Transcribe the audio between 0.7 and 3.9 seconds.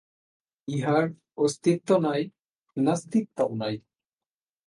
ইহার অস্তিত্ব নাই, নাস্তিত্বও নাই।